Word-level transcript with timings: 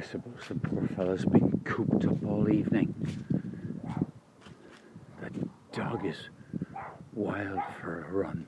I 0.00 0.02
suppose 0.02 0.48
the 0.48 0.54
poor 0.54 0.88
fellow's 0.96 1.26
been 1.26 1.60
cooped 1.62 2.06
up 2.06 2.24
all 2.24 2.48
evening. 2.50 2.94
That 5.20 5.32
dog 5.72 6.06
is 6.06 6.30
wild 7.12 7.60
for 7.82 8.06
a 8.06 8.10
run. 8.10 8.46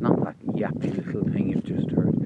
Not 0.00 0.24
that 0.24 0.46
yappy 0.46 1.06
little 1.06 1.30
thing 1.32 1.50
you've 1.50 1.64
just 1.64 1.92
heard. 1.92 2.24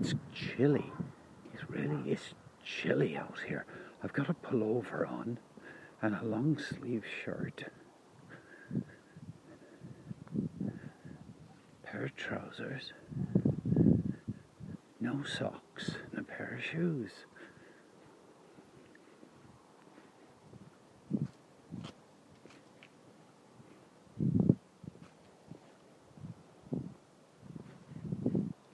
It's 0.00 0.14
chilly. 0.58 0.92
It 1.54 1.60
really 1.68 2.10
is 2.10 2.34
chilly 2.64 3.16
out 3.16 3.36
here. 3.46 3.64
I've 4.02 4.12
got 4.12 4.28
a 4.28 4.34
pullover 4.34 5.08
on 5.08 5.38
and 6.02 6.16
a 6.16 6.24
long 6.24 6.58
sleeve 6.58 7.04
shirt. 7.24 7.64
Pair 11.84 12.06
of 12.06 12.16
trousers. 12.16 12.92
No 15.00 15.22
socks 15.22 15.92
and 16.10 16.20
a 16.20 16.24
pair 16.24 16.58
of 16.58 16.64
shoes. 16.64 17.12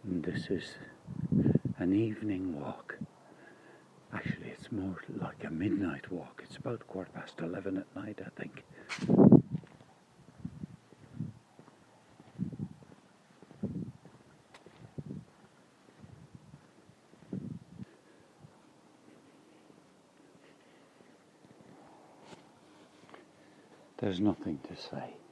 This 0.02 0.46
is 0.48 0.74
an 1.84 1.92
evening 1.94 2.58
walk. 2.58 2.96
Actually, 4.14 4.48
it's 4.48 4.72
more 4.72 5.02
like 5.20 5.44
a 5.44 5.50
midnight 5.50 6.10
walk. 6.10 6.40
It's 6.42 6.56
about 6.56 6.86
quarter 6.86 7.10
past 7.12 7.34
11 7.40 7.76
at 7.76 7.94
night, 7.94 8.20
I 8.24 8.40
think. 8.40 8.64
There's 23.98 24.20
nothing 24.20 24.58
to 24.68 24.74
say. 24.74 25.23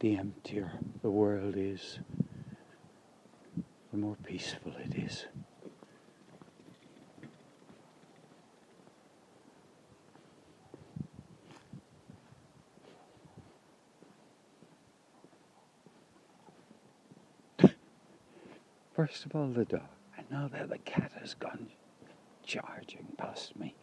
The 0.00 0.16
emptier 0.16 0.72
the 1.02 1.10
world 1.10 1.54
is, 1.58 1.98
the 3.90 3.98
more 3.98 4.16
peaceful 4.24 4.72
it 4.82 4.94
is. 4.94 5.26
First 18.96 19.26
of 19.26 19.36
all, 19.36 19.48
the 19.48 19.66
dog, 19.66 19.82
and 20.16 20.24
now 20.30 20.48
that 20.48 20.70
the 20.70 20.78
cat 20.78 21.12
has 21.20 21.34
gone 21.34 21.66
charging 22.42 23.06
past 23.18 23.54
me. 23.54 23.74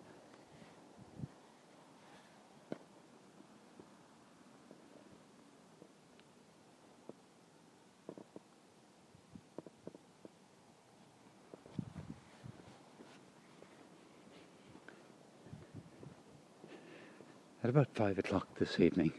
At 17.67 17.71
about 17.71 17.93
five 17.95 18.17
o'clock 18.17 18.47
this 18.59 18.79
evening, 18.79 19.11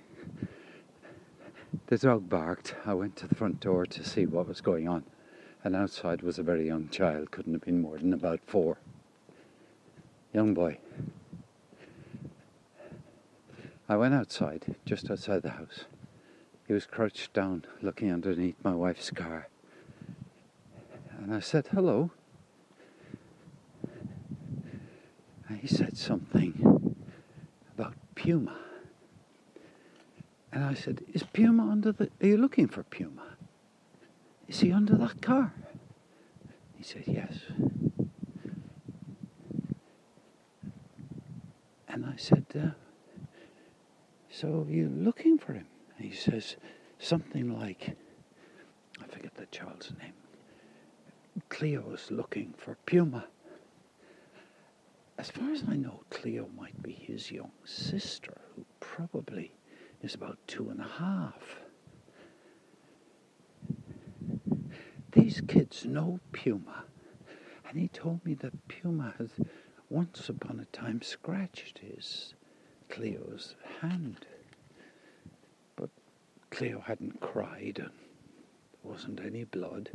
the 1.88 1.98
dog 1.98 2.30
barked. 2.30 2.74
I 2.86 2.94
went 2.94 3.14
to 3.16 3.28
the 3.28 3.34
front 3.34 3.60
door 3.60 3.84
to 3.84 4.02
see 4.02 4.24
what 4.24 4.48
was 4.48 4.62
going 4.62 4.88
on, 4.88 5.04
and 5.62 5.76
outside 5.76 6.22
was 6.22 6.38
a 6.38 6.42
very 6.42 6.66
young 6.66 6.88
child, 6.88 7.30
couldn't 7.30 7.52
have 7.52 7.66
been 7.66 7.82
more 7.82 7.98
than 7.98 8.14
about 8.14 8.40
four. 8.46 8.78
Young 10.32 10.54
boy. 10.54 10.78
I 13.86 13.98
went 13.98 14.14
outside, 14.14 14.76
just 14.86 15.10
outside 15.10 15.42
the 15.42 15.50
house. 15.50 15.84
He 16.66 16.72
was 16.72 16.86
crouched 16.86 17.34
down, 17.34 17.66
looking 17.82 18.10
underneath 18.10 18.56
my 18.64 18.74
wife's 18.74 19.10
car. 19.10 19.48
And 21.18 21.34
I 21.34 21.40
said, 21.40 21.66
hello. 21.70 22.12
And 25.50 25.58
he 25.58 25.66
said 25.66 25.98
something 25.98 26.67
Puma. 28.28 28.58
And 30.52 30.62
I 30.62 30.74
said, 30.74 31.02
Is 31.14 31.22
Puma 31.22 31.62
under 31.62 31.92
the. 31.92 32.10
Are 32.20 32.26
you 32.26 32.36
looking 32.36 32.68
for 32.68 32.82
Puma? 32.82 33.22
Is 34.46 34.60
he 34.60 34.70
under 34.70 34.96
that 34.96 35.22
car? 35.22 35.54
He 36.76 36.84
said, 36.84 37.04
Yes. 37.06 37.38
And 41.88 42.04
I 42.04 42.16
said, 42.16 42.44
uh, 42.54 42.72
So 44.30 44.66
you're 44.68 44.90
looking 44.90 45.38
for 45.38 45.54
him? 45.54 45.66
And 45.96 46.06
he 46.06 46.14
says 46.14 46.56
something 46.98 47.58
like, 47.58 47.96
I 49.02 49.06
forget 49.06 49.36
the 49.36 49.46
child's 49.46 49.90
name. 50.02 50.12
Cleo's 51.48 52.10
looking 52.10 52.52
for 52.58 52.76
Puma. 52.84 53.24
As 55.18 55.30
far 55.30 55.50
as 55.50 55.64
I 55.68 55.74
know, 55.76 56.04
Cleo 56.10 56.48
might 56.56 56.80
be 56.80 56.92
his 56.92 57.32
young 57.32 57.50
sister, 57.64 58.40
who 58.54 58.64
probably 58.78 59.50
is 60.00 60.14
about 60.14 60.38
two 60.46 60.70
and 60.70 60.80
a 60.80 60.84
half. 60.84 61.58
These 65.12 65.40
kids 65.48 65.84
know 65.84 66.20
Puma, 66.32 66.84
and 67.68 67.76
he 67.78 67.88
told 67.88 68.24
me 68.24 68.34
that 68.34 68.68
Puma 68.68 69.14
has 69.18 69.30
once 69.90 70.28
upon 70.28 70.60
a 70.60 70.64
time 70.66 71.02
scratched 71.02 71.78
his 71.78 72.34
Cleo's 72.88 73.56
hand. 73.80 74.24
But 75.74 75.90
Cleo 76.50 76.80
hadn't 76.80 77.20
cried, 77.20 77.80
and 77.80 77.90
there 77.90 78.92
wasn't 78.92 79.20
any 79.20 79.42
blood. 79.42 79.90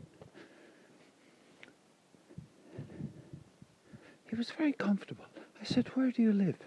He 4.34 4.38
was 4.40 4.50
very 4.50 4.74
comfortable. 4.74 5.26
I 5.62 5.64
said, 5.64 5.90
Where 5.90 6.10
do 6.10 6.24
you 6.24 6.34
live? 6.34 6.58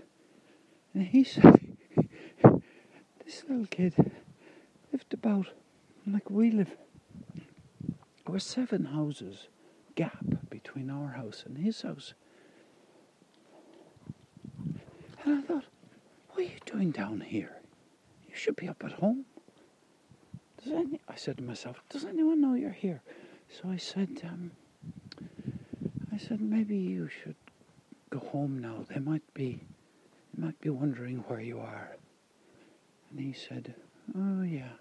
And 0.94 1.04
he 1.04 1.24
said, 1.34 1.76
This 3.24 3.42
little 3.48 3.66
kid 3.66 3.92
lived 4.92 5.12
about 5.12 5.48
like 6.06 6.30
we 6.30 6.52
live. 6.52 6.76
There 7.84 8.32
were 8.32 8.38
seven 8.38 8.84
houses 8.84 9.48
gap 9.96 10.24
between 10.48 10.90
our 10.90 11.08
house 11.08 11.42
and 11.44 11.58
his 11.58 11.82
house. 11.82 12.14
And 15.24 15.38
I 15.38 15.42
thought, 15.42 15.64
What 16.28 16.38
are 16.38 16.42
you 16.42 16.60
doing 16.66 16.92
down 16.92 17.20
here? 17.20 17.56
You 18.28 18.36
should 18.36 18.54
be 18.54 18.68
up 18.68 18.84
at 18.84 18.92
home. 18.92 19.24
Does 20.62 20.72
any, 20.72 21.00
I 21.08 21.16
said 21.16 21.38
to 21.38 21.42
myself, 21.42 21.82
Does 21.88 22.04
anyone 22.04 22.40
know 22.40 22.54
you're 22.54 22.70
here? 22.70 23.02
So 23.48 23.68
I 23.68 23.76
said, 23.76 24.20
um, 24.22 24.52
I 26.12 26.16
said, 26.18 26.40
maybe 26.40 26.76
you 26.76 27.08
should 27.08 27.34
go 28.18 28.28
home 28.28 28.58
now. 28.58 28.84
They 28.88 29.00
might 29.00 29.22
be, 29.34 29.60
they 30.34 30.44
might 30.44 30.60
be 30.60 30.70
wondering 30.70 31.24
where 31.28 31.40
you 31.40 31.58
are. 31.58 31.96
And 33.10 33.20
he 33.20 33.32
said, 33.32 33.74
Oh 34.16 34.42
yeah, 34.42 34.72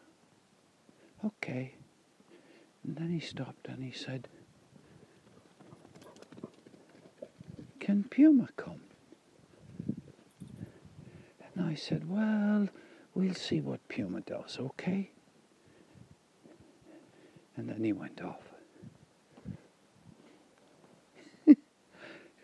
okay. 1.25 1.75
And 2.83 2.95
then 2.95 3.09
he 3.09 3.19
stopped 3.19 3.67
and 3.67 3.83
he 3.83 3.91
said, 3.91 4.27
Can 7.79 8.03
Puma 8.03 8.49
come? 8.55 8.81
And 11.55 11.65
I 11.65 11.75
said, 11.75 12.09
Well, 12.09 12.69
we'll 13.13 13.33
see 13.33 13.61
what 13.61 13.87
Puma 13.89 14.21
does, 14.21 14.57
okay? 14.59 15.11
And 17.57 17.69
then 17.69 17.83
he 17.83 17.93
went 17.93 18.21
off. 18.21 18.41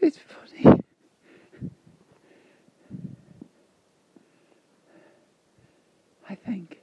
it's 0.01 0.17
funny. 0.17 0.81
I 6.31 6.35
think 6.35 6.79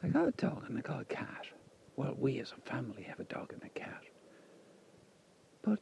I 0.00 0.05
a 0.24 0.32
dog 0.32 0.64
and 0.68 0.78
I 0.78 0.80
got 0.80 1.02
a 1.02 1.04
cat. 1.04 1.46
Well, 1.96 2.14
we 2.18 2.38
as 2.40 2.52
a 2.52 2.70
family 2.70 3.02
have 3.04 3.20
a 3.20 3.24
dog 3.24 3.52
and 3.52 3.62
a 3.62 3.68
cat. 3.68 4.02
But 5.62 5.80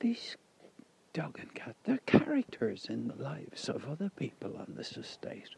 these 0.00 0.36
dog 1.12 1.38
and 1.40 1.54
cat, 1.54 1.76
they're 1.84 1.98
characters 1.98 2.86
in 2.88 3.08
the 3.08 3.22
lives 3.22 3.68
of 3.68 3.86
other 3.88 4.10
people 4.10 4.56
on 4.56 4.74
this 4.76 4.96
estate. 4.96 5.50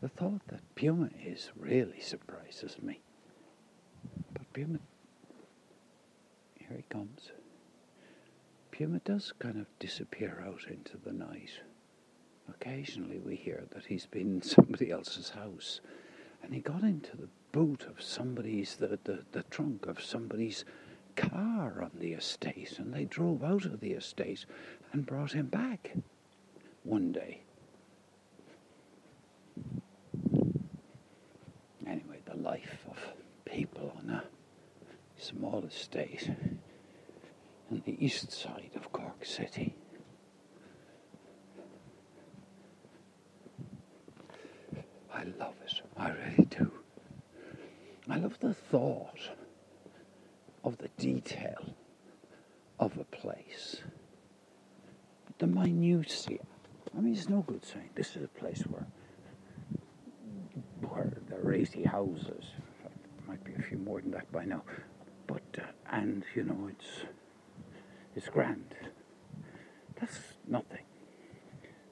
The 0.00 0.08
thought 0.08 0.40
that 0.48 0.74
Puma 0.76 1.10
is 1.22 1.50
really 1.56 2.00
surprises 2.00 2.76
me. 2.80 3.00
But 4.32 4.50
Puma, 4.54 4.78
here 6.58 6.76
he 6.76 6.84
comes. 6.88 7.32
Puma 8.70 9.00
does 9.04 9.32
kind 9.38 9.58
of 9.60 9.66
disappear 9.78 10.42
out 10.46 10.64
into 10.70 10.96
the 10.96 11.12
night. 11.12 11.60
Occasionally 12.50 13.18
we 13.18 13.36
hear 13.36 13.64
that 13.74 13.86
he's 13.86 14.06
been 14.06 14.36
in 14.36 14.42
somebody 14.42 14.90
else's 14.90 15.30
house 15.30 15.80
and 16.42 16.52
he 16.54 16.60
got 16.60 16.82
into 16.82 17.16
the 17.16 17.28
boot 17.52 17.84
of 17.84 18.02
somebody's, 18.02 18.76
the, 18.76 18.98
the, 19.04 19.24
the 19.32 19.42
trunk 19.44 19.86
of 19.86 20.02
somebody's 20.02 20.64
car 21.16 21.82
on 21.82 21.90
the 21.98 22.12
estate 22.12 22.78
and 22.78 22.92
they 22.92 23.04
drove 23.04 23.42
out 23.44 23.64
of 23.64 23.80
the 23.80 23.92
estate 23.92 24.46
and 24.92 25.06
brought 25.06 25.32
him 25.32 25.46
back 25.46 25.92
one 26.84 27.12
day. 27.12 27.42
Anyway, 31.86 32.18
the 32.24 32.36
life 32.36 32.84
of 32.88 32.96
people 33.44 33.92
on 33.98 34.10
a 34.10 34.24
small 35.16 35.64
estate 35.64 36.30
on 37.70 37.82
the 37.84 38.04
east 38.04 38.32
side 38.32 38.70
of 38.74 38.92
Cork 38.92 39.24
City. 39.24 39.74
I 45.12 45.24
love 45.38 45.54
it. 45.64 45.82
I 45.96 46.10
really 46.10 46.46
do. 46.46 46.70
I 48.08 48.16
love 48.16 48.38
the 48.40 48.54
thought 48.70 49.30
of 50.62 50.78
the 50.78 50.88
detail 50.96 51.74
of 52.78 52.96
a 52.98 53.04
place, 53.04 53.82
the 55.38 55.46
minutiae. 55.46 56.38
I 56.96 57.00
mean, 57.00 57.14
it's 57.14 57.28
no 57.28 57.42
good 57.42 57.64
saying 57.64 57.90
this 57.94 58.16
is 58.16 58.24
a 58.24 58.28
place 58.28 58.62
where 58.62 58.86
where 60.88 61.12
there 61.28 61.40
are 61.40 61.52
80 61.52 61.84
houses. 61.84 62.44
Fact, 62.82 62.96
might 63.26 63.44
be 63.44 63.52
a 63.54 63.62
few 63.62 63.78
more 63.78 64.00
than 64.00 64.10
that 64.12 64.30
by 64.32 64.44
now. 64.44 64.62
But 65.26 65.42
uh, 65.58 65.62
and 65.90 66.24
you 66.34 66.44
know, 66.44 66.68
it's 66.70 67.06
it's 68.14 68.28
grand. 68.28 68.74
That's 70.00 70.18
nothing. 70.46 70.84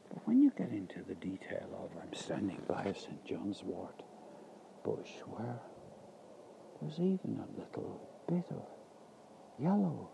But 0.09 0.27
when 0.27 0.43
you 0.43 0.53
get 0.57 0.71
into 0.71 1.03
the 1.07 1.15
detail 1.15 1.69
of 1.75 1.91
I'm 2.03 2.15
standing 2.15 2.63
by 2.69 2.85
a 2.85 2.95
St. 2.95 3.25
John's 3.25 3.63
wort 3.63 4.03
bush 4.85 5.11
where 5.27 5.61
there's 6.81 6.99
even 6.99 7.43
a 7.43 7.61
little 7.61 8.01
bit 8.29 8.45
of 8.51 8.63
yellow 9.59 10.09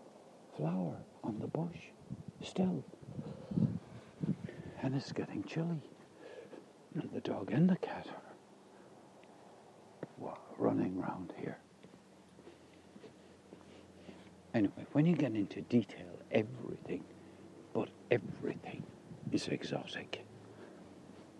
flower 0.57 0.97
on 1.23 1.39
the 1.39 1.47
bush 1.47 1.91
still. 2.41 2.83
And 4.81 4.95
it's 4.95 5.11
getting 5.11 5.43
chilly. 5.43 5.81
And 6.93 7.09
the 7.13 7.19
dog 7.19 7.51
and 7.51 7.69
the 7.69 7.77
cat 7.77 8.07
are 8.07 8.21
running 10.57 10.99
round 10.99 11.33
here. 11.37 11.57
Anyway, 14.53 14.85
when 14.93 15.05
you 15.05 15.15
get 15.15 15.35
into 15.35 15.61
detail, 15.61 16.17
everything, 16.31 17.03
but 17.73 17.89
everything 18.09 18.83
is 19.31 19.47
exotic. 19.49 20.25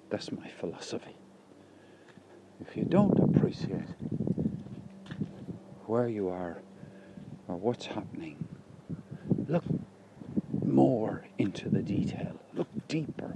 That's 0.09 0.31
my 0.31 0.49
philosophy. 0.49 1.15
If 2.59 2.75
you 2.75 2.83
don't 2.83 3.17
appreciate 3.19 3.87
where 5.87 6.07
you 6.07 6.29
are 6.29 6.61
or 7.47 7.55
what's 7.55 7.85
happening, 7.85 8.47
look 9.47 9.63
more 10.63 11.25
into 11.37 11.69
the 11.69 11.81
detail, 11.81 12.39
look 12.53 12.67
deeper 12.87 13.33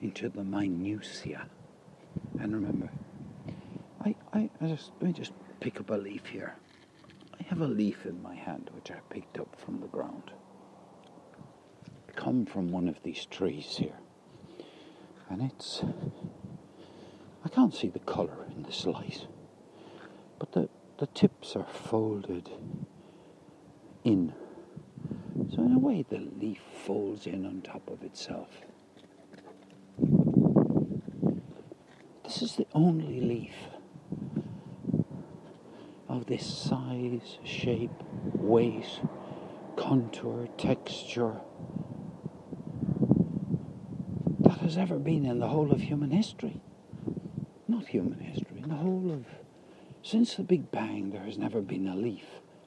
into 0.00 0.28
the 0.28 0.42
minutiae. 0.42 1.46
And 2.40 2.54
remember, 2.54 2.90
I, 4.04 4.14
I, 4.32 4.50
I 4.60 4.66
just 4.66 4.90
let 5.00 5.08
me 5.08 5.12
just 5.12 5.32
pick 5.60 5.78
up 5.78 5.90
a 5.90 5.94
leaf 5.94 6.26
here. 6.26 6.56
I 7.38 7.44
have 7.44 7.60
a 7.60 7.66
leaf 7.66 8.04
in 8.06 8.20
my 8.22 8.34
hand 8.34 8.70
which 8.74 8.90
I 8.90 8.96
picked 9.10 9.38
up 9.38 9.54
from 9.58 9.80
the 9.80 9.86
ground. 9.86 10.32
Come 12.16 12.44
from 12.44 12.70
one 12.70 12.88
of 12.88 13.02
these 13.02 13.24
trees 13.26 13.76
here. 13.76 13.98
And 15.30 15.42
it's 15.42 15.82
I 17.44 17.48
can't 17.48 17.74
see 17.74 17.88
the 17.88 17.98
colour 18.00 18.46
in 18.54 18.62
this 18.62 18.86
light. 18.86 19.26
But 20.42 20.50
the, 20.50 20.68
the 20.98 21.06
tips 21.06 21.54
are 21.54 21.68
folded 21.72 22.50
in. 24.02 24.32
So 25.54 25.62
in 25.62 25.72
a 25.72 25.78
way 25.78 26.04
the 26.10 26.18
leaf 26.18 26.58
folds 26.84 27.28
in 27.28 27.46
on 27.46 27.62
top 27.62 27.88
of 27.88 28.02
itself. 28.02 28.48
This 32.24 32.42
is 32.42 32.56
the 32.56 32.66
only 32.74 33.20
leaf 33.20 33.54
of 36.08 36.26
this 36.26 36.44
size, 36.44 37.38
shape, 37.44 37.92
weight, 38.34 39.00
contour, 39.76 40.48
texture 40.58 41.36
that 44.40 44.58
has 44.58 44.76
ever 44.76 44.98
been 44.98 45.24
in 45.24 45.38
the 45.38 45.46
whole 45.46 45.70
of 45.70 45.82
human 45.82 46.10
history. 46.10 46.60
Not 47.68 47.86
human 47.86 48.18
history, 48.18 48.58
in 48.60 48.70
the 48.70 48.74
whole 48.74 49.12
of. 49.12 49.41
Since 50.02 50.34
the 50.34 50.42
Big 50.42 50.70
Bang, 50.72 51.10
there 51.10 51.22
has 51.22 51.38
never 51.38 51.60
been 51.60 51.86
a 51.86 51.94
leaf 51.94 52.24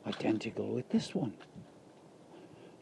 identical 0.07 0.73
with 0.73 0.89
this 0.89 1.13
one. 1.13 1.33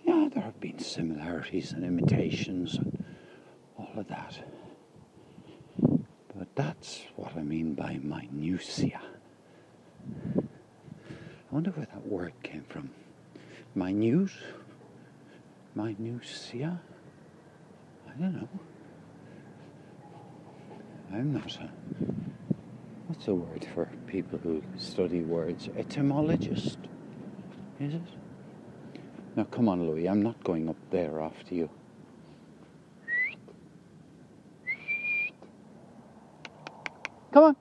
Yeah, 0.06 0.30
there 0.32 0.44
have 0.44 0.60
been 0.60 0.78
similarities 0.80 1.72
and 1.72 1.84
imitations 1.84 2.76
and 2.76 3.04
all 3.78 3.90
of 3.98 4.08
that. 4.10 4.38
But 5.80 6.56
that's 6.56 7.02
what 7.16 7.36
I 7.36 7.42
mean 7.42 7.74
by 7.74 8.00
minutiae. 8.02 9.02
I 10.44 11.56
wonder 11.56 11.72
where 11.72 11.88
that 11.88 12.06
word 12.06 12.34
came 12.44 12.66
from. 12.70 12.90
Minute? 13.76 14.32
Minutia? 15.76 16.80
I 18.08 18.22
don't 18.22 18.34
know. 18.34 18.50
I'm 21.12 21.34
not 21.34 21.56
a. 21.58 21.70
What's 23.13 23.27
a 23.27 23.36
word 23.36 23.68
for 23.75 23.88
people 24.07 24.39
who 24.39 24.63
study 24.75 25.21
words? 25.21 25.69
Etymologist? 25.77 26.80
Is 27.80 27.94
it? 27.94 28.01
Now 29.35 29.44
come 29.44 29.69
on, 29.69 29.88
Louis, 29.88 30.07
I'm 30.09 30.23
not 30.23 30.44
going 30.44 30.68
up 30.68 30.78
there 30.90 31.21
after 31.21 31.54
you. 31.54 31.69
Come 37.31 37.44
on. 37.44 37.56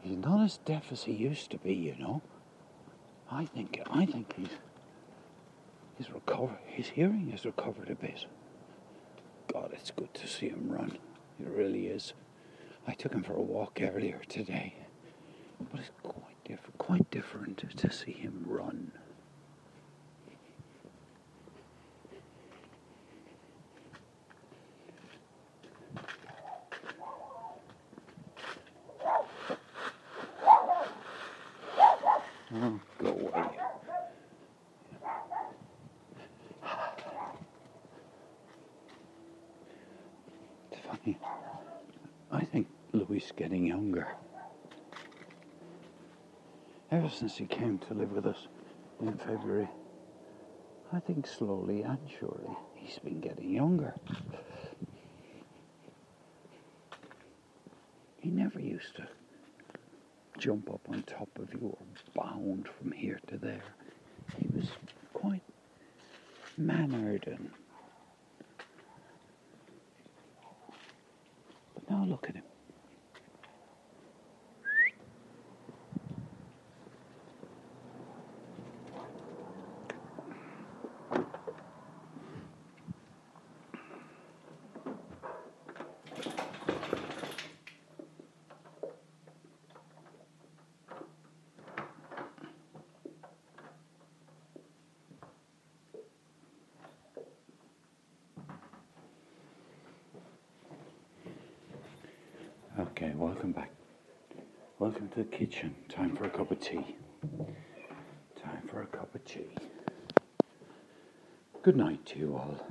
He's 0.00 0.16
not 0.16 0.42
as 0.42 0.56
deaf 0.56 0.90
as 0.90 1.02
he 1.02 1.12
used 1.12 1.50
to 1.50 1.58
be, 1.58 1.74
you 1.74 1.96
know. 1.98 2.22
I 3.30 3.44
think 3.44 3.78
I 3.90 4.06
think 4.06 4.32
he's 4.38 4.48
he's. 5.98 6.08
His 6.66 6.86
hearing 6.86 7.30
has 7.32 7.44
recovered 7.44 7.90
a 7.90 7.94
bit. 7.94 8.24
God, 9.52 9.72
it's 9.74 9.90
good 9.90 10.14
to 10.14 10.26
see 10.26 10.48
him 10.48 10.70
run. 10.70 10.96
It 11.38 11.46
really 11.46 11.88
is. 11.88 12.14
I 12.86 12.92
took 12.94 13.12
him 13.12 13.22
for 13.22 13.34
a 13.34 13.40
walk 13.40 13.78
earlier 13.80 14.20
today, 14.28 14.74
but 15.70 15.80
it's 15.80 15.90
quite 16.02 16.44
different. 16.44 16.78
Quite 16.78 17.10
different 17.10 17.76
to 17.76 17.92
see 17.92 18.12
him 18.12 18.44
run. 18.46 18.92
Oh, 32.52 32.80
go 32.98 33.10
away. 33.10 33.48
It's 40.72 40.80
funny. 40.84 41.18
Is 43.12 43.32
getting 43.36 43.66
younger. 43.66 44.06
Ever 46.92 47.10
since 47.10 47.36
he 47.36 47.44
came 47.44 47.78
to 47.80 47.92
live 47.92 48.12
with 48.12 48.24
us 48.24 48.46
in 49.00 49.18
February, 49.18 49.68
I 50.92 51.00
think 51.00 51.26
slowly 51.26 51.82
and 51.82 51.98
surely 52.18 52.56
he's 52.76 53.00
been 53.00 53.20
getting 53.20 53.50
younger. 53.50 53.94
He 58.20 58.30
never 58.30 58.60
used 58.60 58.94
to 58.96 59.08
jump 60.38 60.70
up 60.70 60.80
on 60.88 61.02
top 61.02 61.28
of 61.38 61.52
you 61.52 61.76
or 61.76 61.78
bound 62.14 62.68
from 62.68 62.92
here 62.92 63.18
to 63.26 63.36
there. 63.36 63.64
He 64.38 64.48
was 64.54 64.68
quite 65.12 65.42
mannered 66.56 67.26
and. 67.26 67.50
But 71.74 71.90
now 71.90 72.04
look 72.04 72.26
at 72.28 72.36
him. 72.36 72.44
Welcome 103.20 103.52
back. 103.52 103.70
Welcome 104.78 105.10
to 105.10 105.16
the 105.18 105.24
kitchen. 105.24 105.74
Time 105.90 106.16
for 106.16 106.24
a 106.24 106.30
cup 106.30 106.50
of 106.50 106.58
tea. 106.58 106.96
Time 108.42 108.62
for 108.66 108.80
a 108.80 108.86
cup 108.86 109.14
of 109.14 109.22
tea. 109.26 109.50
Good 111.62 111.76
night 111.76 112.06
to 112.06 112.18
you 112.18 112.34
all. 112.34 112.66